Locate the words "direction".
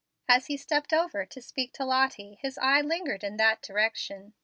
3.61-4.33